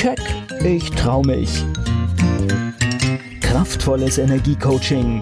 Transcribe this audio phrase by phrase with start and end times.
[0.00, 0.18] Keck,
[0.64, 1.62] ich trau mich.
[3.42, 5.20] Kraftvolles Energiecoaching.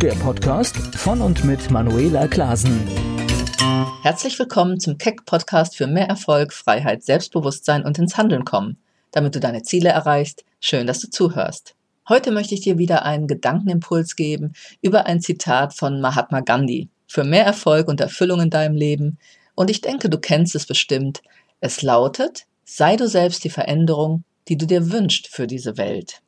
[0.00, 2.88] Der Podcast von und mit Manuela Klasen.
[4.00, 8.78] Herzlich willkommen zum Keck Podcast für mehr Erfolg, Freiheit, Selbstbewusstsein und ins Handeln kommen,
[9.10, 10.46] damit du deine Ziele erreichst.
[10.58, 11.74] Schön, dass du zuhörst.
[12.08, 16.88] Heute möchte ich dir wieder einen Gedankenimpuls geben über ein Zitat von Mahatma Gandhi.
[17.06, 19.18] Für mehr Erfolg und Erfüllung in deinem Leben.
[19.54, 21.20] Und ich denke, du kennst es bestimmt.
[21.60, 26.20] Es lautet, sei du selbst die Veränderung, die du dir wünschst für diese Welt.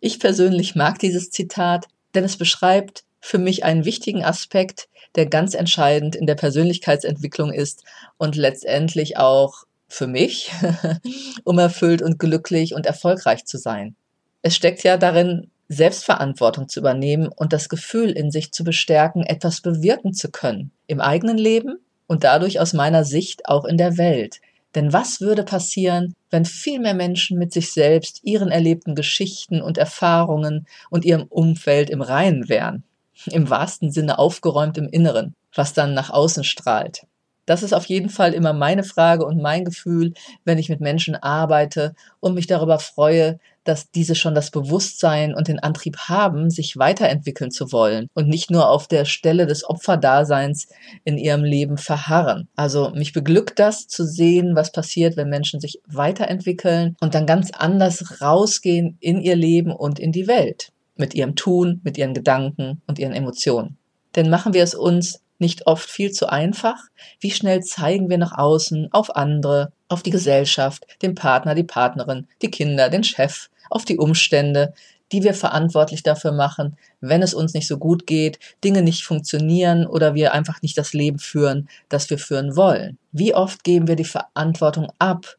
[0.00, 5.52] Ich persönlich mag dieses Zitat, denn es beschreibt für mich einen wichtigen Aspekt, der ganz
[5.54, 7.84] entscheidend in der Persönlichkeitsentwicklung ist
[8.16, 10.50] und letztendlich auch für mich,
[11.44, 13.94] um erfüllt und glücklich und erfolgreich zu sein.
[14.40, 19.60] Es steckt ja darin, Selbstverantwortung zu übernehmen und das Gefühl in sich zu bestärken, etwas
[19.60, 24.40] bewirken zu können, im eigenen Leben und dadurch aus meiner Sicht auch in der Welt.
[24.74, 29.76] Denn was würde passieren, wenn viel mehr Menschen mit sich selbst, ihren erlebten Geschichten und
[29.76, 32.84] Erfahrungen und ihrem Umfeld im Reinen wären?
[33.26, 37.06] Im wahrsten Sinne aufgeräumt im Inneren, was dann nach außen strahlt.
[37.46, 40.12] Das ist auf jeden Fall immer meine Frage und mein Gefühl,
[40.44, 45.48] wenn ich mit Menschen arbeite und mich darüber freue, dass diese schon das Bewusstsein und
[45.48, 50.68] den Antrieb haben, sich weiterentwickeln zu wollen und nicht nur auf der Stelle des Opferdaseins
[51.04, 52.48] in ihrem Leben verharren.
[52.56, 57.50] Also mich beglückt das zu sehen, was passiert, wenn Menschen sich weiterentwickeln und dann ganz
[57.52, 60.72] anders rausgehen in ihr Leben und in die Welt.
[60.96, 63.78] Mit ihrem Tun, mit ihren Gedanken und ihren Emotionen.
[64.14, 66.78] Denn machen wir es uns nicht oft viel zu einfach?
[67.20, 72.26] Wie schnell zeigen wir nach außen, auf andere, auf die Gesellschaft, den Partner, die Partnerin,
[72.40, 74.72] die Kinder, den Chef, auf die Umstände,
[75.12, 79.86] die wir verantwortlich dafür machen, wenn es uns nicht so gut geht, Dinge nicht funktionieren
[79.86, 82.96] oder wir einfach nicht das Leben führen, das wir führen wollen.
[83.12, 85.36] Wie oft geben wir die Verantwortung ab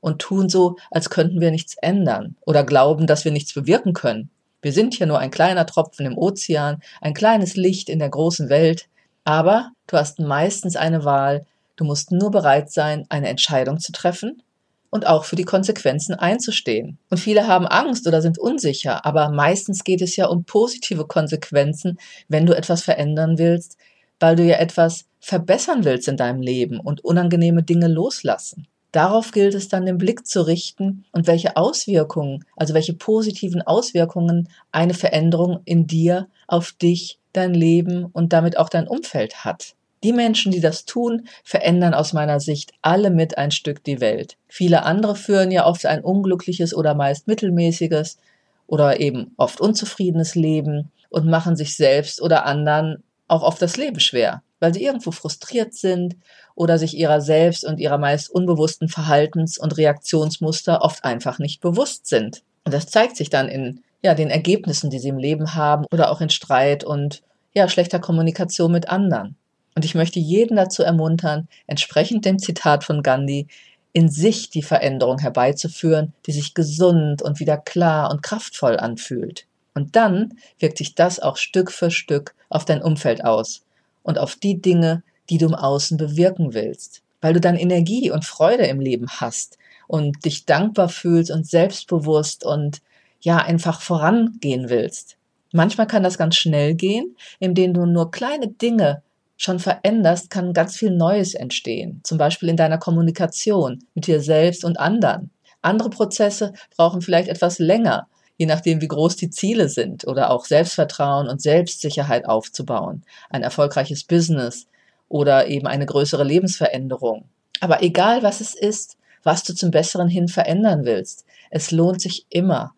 [0.00, 4.30] und tun so, als könnten wir nichts ändern oder glauben, dass wir nichts bewirken können.
[4.62, 8.48] Wir sind hier nur ein kleiner Tropfen im Ozean, ein kleines Licht in der großen
[8.48, 8.88] Welt,
[9.26, 11.44] aber du hast meistens eine Wahl,
[11.74, 14.40] du musst nur bereit sein, eine Entscheidung zu treffen
[14.88, 16.96] und auch für die Konsequenzen einzustehen.
[17.10, 21.98] Und viele haben Angst oder sind unsicher, aber meistens geht es ja um positive Konsequenzen,
[22.28, 23.76] wenn du etwas verändern willst,
[24.20, 28.68] weil du ja etwas verbessern willst in deinem Leben und unangenehme Dinge loslassen.
[28.92, 34.48] Darauf gilt es dann den Blick zu richten und welche Auswirkungen, also welche positiven Auswirkungen
[34.70, 39.74] eine Veränderung in dir auf dich dein Leben und damit auch dein Umfeld hat.
[40.02, 44.36] Die Menschen, die das tun, verändern aus meiner Sicht alle mit ein Stück die Welt.
[44.46, 48.18] Viele andere führen ja oft ein unglückliches oder meist mittelmäßiges
[48.66, 54.00] oder eben oft unzufriedenes Leben und machen sich selbst oder anderen auch oft das Leben
[54.00, 56.16] schwer, weil sie irgendwo frustriert sind
[56.54, 62.06] oder sich ihrer selbst und ihrer meist unbewussten Verhaltens- und Reaktionsmuster oft einfach nicht bewusst
[62.06, 62.42] sind.
[62.64, 66.10] Und das zeigt sich dann in ja, den Ergebnissen, die sie im Leben haben oder
[66.10, 67.22] auch in Streit und
[67.54, 69.36] ja, schlechter Kommunikation mit anderen.
[69.74, 73.46] Und ich möchte jeden dazu ermuntern, entsprechend dem Zitat von Gandhi,
[73.92, 79.46] in sich die Veränderung herbeizuführen, die sich gesund und wieder klar und kraftvoll anfühlt.
[79.74, 83.64] Und dann wirkt sich das auch Stück für Stück auf dein Umfeld aus
[84.02, 88.24] und auf die Dinge, die du im Außen bewirken willst, weil du dann Energie und
[88.24, 92.80] Freude im Leben hast und dich dankbar fühlst und selbstbewusst und
[93.26, 95.16] ja einfach vorangehen willst.
[95.52, 99.02] Manchmal kann das ganz schnell gehen, indem du nur kleine Dinge
[99.36, 102.00] schon veränderst, kann ganz viel Neues entstehen.
[102.04, 105.32] Zum Beispiel in deiner Kommunikation mit dir selbst und anderen.
[105.60, 108.06] Andere Prozesse brauchen vielleicht etwas länger,
[108.36, 113.02] je nachdem, wie groß die Ziele sind oder auch Selbstvertrauen und Selbstsicherheit aufzubauen.
[113.28, 114.68] Ein erfolgreiches Business
[115.08, 117.24] oder eben eine größere Lebensveränderung.
[117.58, 122.26] Aber egal was es ist, was du zum Besseren hin verändern willst, es lohnt sich
[122.28, 122.76] immer,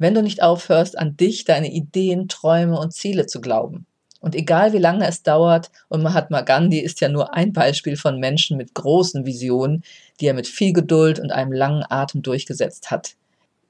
[0.00, 3.86] wenn du nicht aufhörst, an dich, deine Ideen, Träume und Ziele zu glauben.
[4.20, 8.18] Und egal wie lange es dauert, und Mahatma Gandhi ist ja nur ein Beispiel von
[8.18, 9.84] Menschen mit großen Visionen,
[10.18, 13.14] die er mit viel Geduld und einem langen Atem durchgesetzt hat.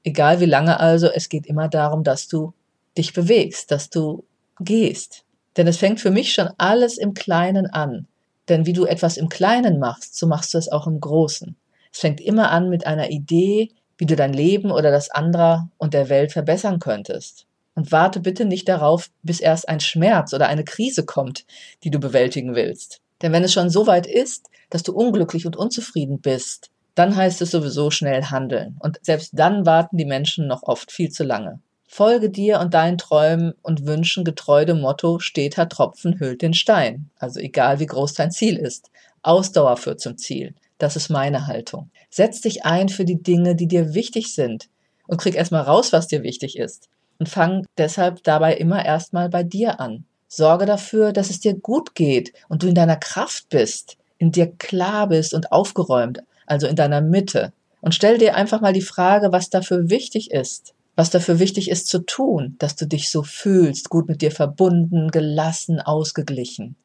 [0.03, 2.53] Egal wie lange also, es geht immer darum, dass du
[2.97, 4.23] dich bewegst, dass du
[4.59, 5.25] gehst.
[5.57, 8.07] Denn es fängt für mich schon alles im Kleinen an.
[8.47, 11.57] Denn wie du etwas im Kleinen machst, so machst du es auch im Großen.
[11.93, 13.69] Es fängt immer an mit einer Idee,
[14.01, 17.45] wie du dein Leben oder das anderer und der Welt verbessern könntest.
[17.75, 21.45] Und warte bitte nicht darauf, bis erst ein Schmerz oder eine Krise kommt,
[21.83, 22.99] die du bewältigen willst.
[23.21, 27.43] Denn wenn es schon so weit ist, dass du unglücklich und unzufrieden bist, dann heißt
[27.43, 28.75] es sowieso schnell handeln.
[28.79, 31.59] Und selbst dann warten die Menschen noch oft viel zu lange.
[31.87, 37.11] Folge dir und deinen Träumen und Wünschen getreu dem Motto, steter Tropfen hüllt den Stein.
[37.19, 38.89] Also egal wie groß dein Ziel ist.
[39.21, 40.55] Ausdauer führt zum Ziel.
[40.79, 41.91] Das ist meine Haltung.
[42.11, 44.69] Setz dich ein für die Dinge, die dir wichtig sind
[45.07, 46.89] und krieg erstmal raus, was dir wichtig ist.
[47.17, 50.05] Und fang deshalb dabei immer erstmal bei dir an.
[50.27, 54.47] Sorge dafür, dass es dir gut geht und du in deiner Kraft bist, in dir
[54.47, 57.51] klar bist und aufgeräumt, also in deiner Mitte.
[57.81, 61.87] Und stell dir einfach mal die Frage, was dafür wichtig ist was dafür wichtig ist
[61.87, 66.75] zu tun, dass du dich so fühlst, gut mit dir verbunden, gelassen, ausgeglichen.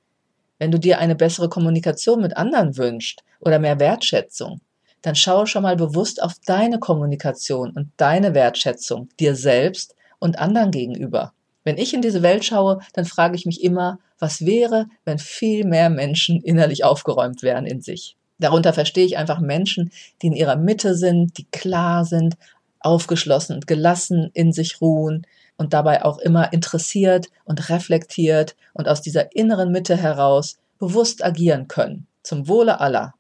[0.58, 4.61] Wenn du dir eine bessere Kommunikation mit anderen wünschst oder mehr Wertschätzung,
[5.02, 10.70] dann schau schon mal bewusst auf deine Kommunikation und deine Wertschätzung dir selbst und anderen
[10.70, 11.32] gegenüber.
[11.64, 15.64] Wenn ich in diese Welt schaue, dann frage ich mich immer, was wäre, wenn viel
[15.64, 18.16] mehr Menschen innerlich aufgeräumt wären in sich.
[18.38, 19.90] Darunter verstehe ich einfach Menschen,
[20.22, 22.37] die in ihrer Mitte sind, die klar sind,
[22.81, 25.26] aufgeschlossen und gelassen in sich ruhen
[25.56, 31.66] und dabei auch immer interessiert und reflektiert und aus dieser inneren Mitte heraus bewusst agieren
[31.69, 33.14] können, zum Wohle aller.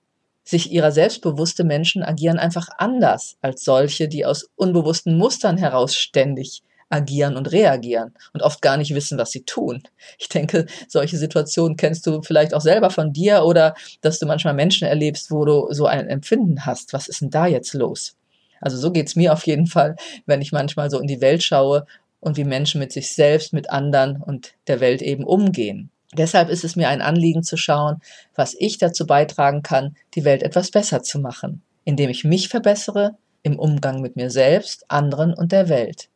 [0.48, 6.62] Sich ihrer selbstbewusste Menschen agieren einfach anders als solche, die aus unbewussten Mustern heraus ständig
[6.88, 9.82] agieren und reagieren und oft gar nicht wissen, was sie tun.
[10.18, 14.54] Ich denke, solche Situationen kennst du vielleicht auch selber von dir oder dass du manchmal
[14.54, 16.92] Menschen erlebst, wo du so ein Empfinden hast.
[16.92, 18.16] Was ist denn da jetzt los?
[18.60, 19.96] Also so geht's mir auf jeden Fall,
[20.26, 21.86] wenn ich manchmal so in die Welt schaue
[22.20, 25.90] und wie Menschen mit sich selbst, mit anderen und der Welt eben umgehen.
[26.14, 28.00] Deshalb ist es mir ein Anliegen zu schauen,
[28.34, 33.16] was ich dazu beitragen kann, die Welt etwas besser zu machen, indem ich mich verbessere
[33.42, 36.08] im Umgang mit mir selbst, anderen und der Welt.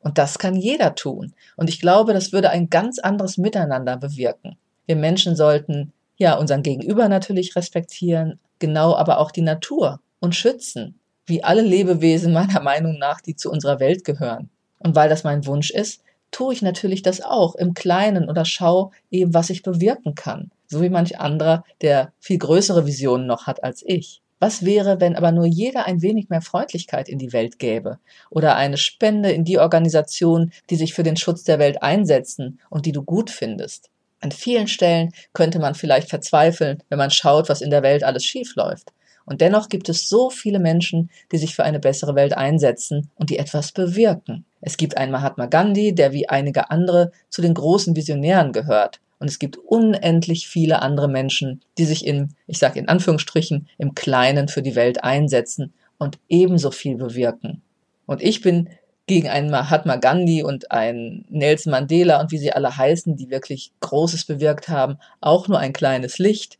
[0.00, 1.34] Und das kann jeder tun.
[1.56, 4.56] Und ich glaube, das würde ein ganz anderes Miteinander bewirken.
[4.86, 10.98] Wir Menschen sollten ja unseren Gegenüber natürlich respektieren, genau aber auch die Natur und schützen
[11.28, 14.50] wie alle Lebewesen meiner Meinung nach, die zu unserer Welt gehören.
[14.78, 18.92] Und weil das mein Wunsch ist, tue ich natürlich das auch im Kleinen oder schau
[19.10, 20.50] eben, was ich bewirken kann.
[20.66, 24.20] So wie manch anderer, der viel größere Visionen noch hat als ich.
[24.40, 27.98] Was wäre, wenn aber nur jeder ein wenig mehr Freundlichkeit in die Welt gäbe
[28.30, 32.86] oder eine Spende in die Organisation, die sich für den Schutz der Welt einsetzen und
[32.86, 33.90] die du gut findest?
[34.20, 38.24] An vielen Stellen könnte man vielleicht verzweifeln, wenn man schaut, was in der Welt alles
[38.24, 38.92] schief läuft.
[39.28, 43.28] Und dennoch gibt es so viele Menschen, die sich für eine bessere Welt einsetzen und
[43.28, 44.46] die etwas bewirken.
[44.62, 49.00] Es gibt einen Mahatma Gandhi, der wie einige andere zu den großen Visionären gehört.
[49.18, 53.94] Und es gibt unendlich viele andere Menschen, die sich in, ich sage in Anführungsstrichen, im
[53.94, 57.60] Kleinen für die Welt einsetzen und ebenso viel bewirken.
[58.06, 58.70] Und ich bin
[59.06, 63.72] gegen einen Mahatma Gandhi und einen Nelson Mandela und wie sie alle heißen, die wirklich
[63.80, 66.58] Großes bewirkt haben, auch nur ein kleines Licht.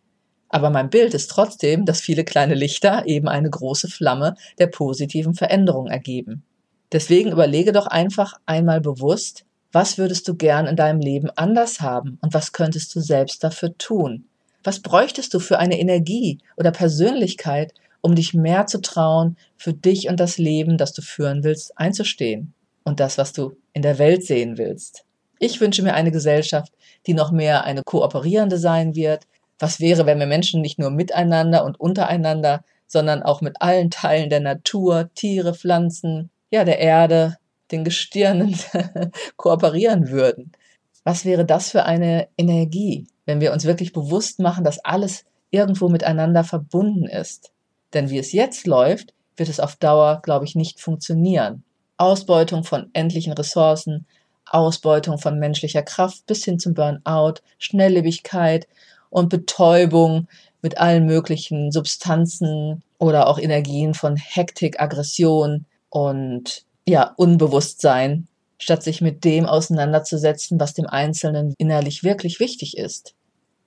[0.49, 5.35] Aber mein Bild ist trotzdem, dass viele kleine Lichter eben eine große Flamme der positiven
[5.35, 6.43] Veränderung ergeben.
[6.93, 12.19] Deswegen überlege doch einfach einmal bewusst, was würdest du gern in deinem Leben anders haben
[12.23, 14.25] und was könntest du selbst dafür tun?
[14.65, 20.09] Was bräuchtest du für eine Energie oder Persönlichkeit, um dich mehr zu trauen, für dich
[20.09, 22.55] und das Leben, das du führen willst, einzustehen
[22.85, 25.05] und das, was du in der Welt sehen willst?
[25.39, 26.73] Ich wünsche mir eine Gesellschaft,
[27.06, 29.25] die noch mehr eine kooperierende sein wird,
[29.59, 34.31] was wäre, wenn wir Menschen nicht nur miteinander und untereinander, sondern auch mit allen Teilen
[34.31, 37.37] der Natur, Tiere, Pflanzen, ja, der Erde,
[37.71, 38.57] den Gestirnen
[39.37, 40.53] kooperieren würden?
[41.05, 45.89] Was wäre das für eine Energie, wenn wir uns wirklich bewusst machen, dass alles irgendwo
[45.89, 47.53] miteinander verbunden ist?
[47.95, 51.65] Denn wie es jetzt läuft, wird es auf Dauer, glaube ich, nicht funktionieren.
[51.97, 54.07] Ausbeutung von endlichen Ressourcen,
[54.47, 58.67] Ausbeutung von menschlicher Kraft bis hin zum Burnout, Schnelllebigkeit
[59.11, 60.29] und Betäubung
[60.62, 68.27] mit allen möglichen Substanzen oder auch Energien von Hektik, Aggression und ja, Unbewusstsein,
[68.59, 73.15] statt sich mit dem auseinanderzusetzen, was dem Einzelnen innerlich wirklich wichtig ist.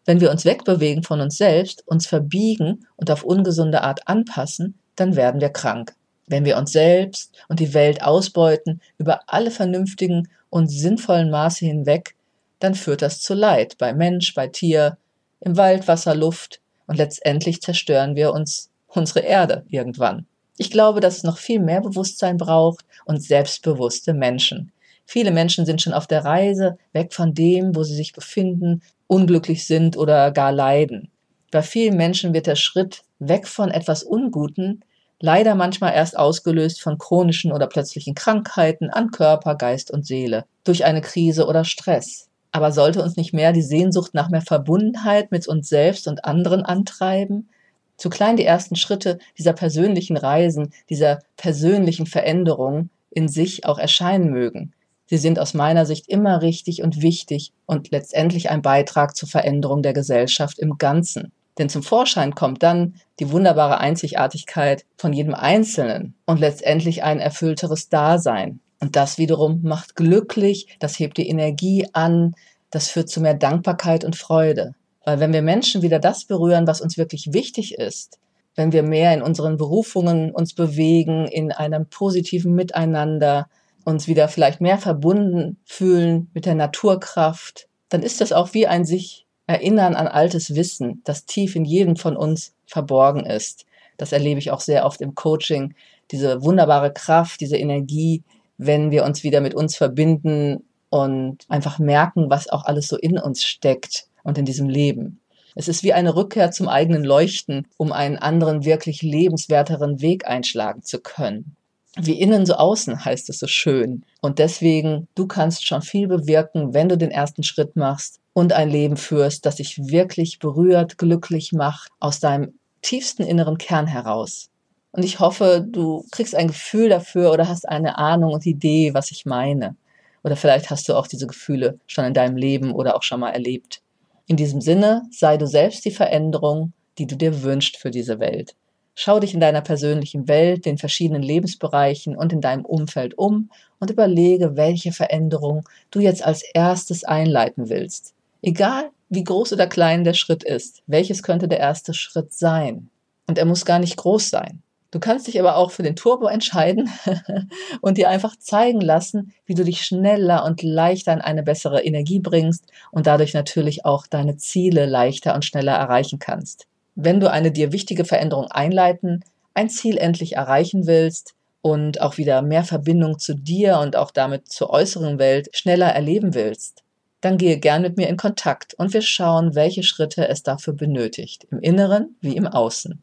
[0.05, 5.15] Wenn wir uns wegbewegen von uns selbst, uns verbiegen und auf ungesunde Art anpassen, dann
[5.15, 5.93] werden wir krank.
[6.27, 12.15] Wenn wir uns selbst und die Welt ausbeuten über alle vernünftigen und sinnvollen Maße hinweg,
[12.59, 14.97] dann führt das zu Leid bei Mensch, bei Tier,
[15.41, 20.25] im Wald, Wasser, Luft und letztendlich zerstören wir uns unsere Erde irgendwann.
[20.57, 24.71] Ich glaube, dass es noch viel mehr Bewusstsein braucht und selbstbewusste Menschen.
[25.05, 29.65] Viele Menschen sind schon auf der Reise weg von dem, wo sie sich befinden, unglücklich
[29.65, 31.09] sind oder gar leiden.
[31.51, 34.83] Bei vielen Menschen wird der Schritt weg von etwas Unguten
[35.21, 40.83] leider manchmal erst ausgelöst von chronischen oder plötzlichen Krankheiten an Körper, Geist und Seele, durch
[40.83, 42.27] eine Krise oder Stress.
[42.51, 46.63] Aber sollte uns nicht mehr die Sehnsucht nach mehr Verbundenheit mit uns selbst und anderen
[46.63, 47.49] antreiben?
[47.97, 54.31] Zu klein die ersten Schritte dieser persönlichen Reisen, dieser persönlichen Veränderung in sich auch erscheinen
[54.31, 54.73] mögen.
[55.05, 59.83] Sie sind aus meiner Sicht immer richtig und wichtig und letztendlich ein Beitrag zur Veränderung
[59.83, 61.31] der Gesellschaft im Ganzen.
[61.57, 67.89] Denn zum Vorschein kommt dann die wunderbare Einzigartigkeit von jedem Einzelnen und letztendlich ein erfüllteres
[67.89, 68.61] Dasein.
[68.81, 72.33] Und das wiederum macht glücklich, das hebt die Energie an,
[72.71, 74.73] das führt zu mehr Dankbarkeit und Freude.
[75.05, 78.19] Weil wenn wir Menschen wieder das berühren, was uns wirklich wichtig ist,
[78.55, 83.47] wenn wir mehr in unseren Berufungen uns bewegen, in einem positiven Miteinander,
[83.85, 88.85] uns wieder vielleicht mehr verbunden fühlen mit der Naturkraft, dann ist das auch wie ein
[88.85, 93.65] sich erinnern an altes Wissen, das tief in jedem von uns verborgen ist.
[93.97, 95.75] Das erlebe ich auch sehr oft im Coaching,
[96.11, 98.23] diese wunderbare Kraft, diese Energie,
[98.61, 103.17] wenn wir uns wieder mit uns verbinden und einfach merken, was auch alles so in
[103.17, 105.19] uns steckt und in diesem Leben.
[105.55, 110.83] Es ist wie eine Rückkehr zum eigenen Leuchten, um einen anderen, wirklich lebenswerteren Weg einschlagen
[110.83, 111.55] zu können.
[111.97, 114.05] Wie innen so außen heißt es so schön.
[114.21, 118.69] Und deswegen, du kannst schon viel bewirken, wenn du den ersten Schritt machst und ein
[118.69, 122.53] Leben führst, das dich wirklich berührt, glücklich macht, aus deinem
[122.83, 124.50] tiefsten inneren Kern heraus.
[124.93, 129.11] Und ich hoffe, du kriegst ein Gefühl dafür oder hast eine Ahnung und Idee, was
[129.11, 129.75] ich meine.
[130.23, 133.31] Oder vielleicht hast du auch diese Gefühle schon in deinem Leben oder auch schon mal
[133.31, 133.81] erlebt.
[134.27, 138.55] In diesem Sinne, sei du selbst die Veränderung, die du dir wünschst für diese Welt.
[138.93, 143.89] Schau dich in deiner persönlichen Welt, den verschiedenen Lebensbereichen und in deinem Umfeld um und
[143.89, 148.13] überlege, welche Veränderung du jetzt als erstes einleiten willst.
[148.41, 152.89] Egal, wie groß oder klein der Schritt ist, welches könnte der erste Schritt sein?
[153.27, 154.61] Und er muss gar nicht groß sein.
[154.91, 156.89] Du kannst dich aber auch für den Turbo entscheiden
[157.81, 162.19] und dir einfach zeigen lassen, wie du dich schneller und leichter in eine bessere Energie
[162.19, 166.67] bringst und dadurch natürlich auch deine Ziele leichter und schneller erreichen kannst.
[166.95, 172.41] Wenn du eine dir wichtige Veränderung einleiten, ein Ziel endlich erreichen willst und auch wieder
[172.41, 176.83] mehr Verbindung zu dir und auch damit zur äußeren Welt schneller erleben willst,
[177.21, 181.47] dann gehe gern mit mir in Kontakt und wir schauen, welche Schritte es dafür benötigt,
[181.49, 183.01] im Inneren wie im Außen.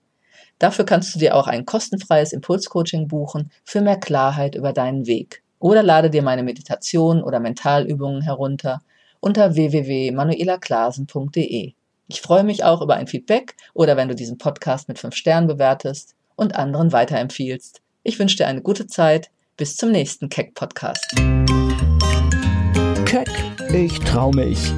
[0.58, 5.42] Dafür kannst du dir auch ein kostenfreies Impulscoaching buchen für mehr Klarheit über deinen Weg.
[5.60, 8.80] Oder lade dir meine Meditation oder Mentalübungen herunter
[9.20, 11.72] unter www.manuelaklasen.de.
[12.08, 15.46] Ich freue mich auch über ein Feedback oder wenn du diesen Podcast mit fünf Sternen
[15.46, 17.82] bewertest und anderen weiterempfiehlst.
[18.02, 19.30] Ich wünsche dir eine gute Zeit.
[19.56, 21.04] Bis zum nächsten Keck Podcast.
[23.04, 23.28] Keck,
[23.72, 24.72] ich trau mich.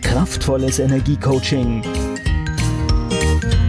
[0.00, 1.82] Kraftvolles Energiecoaching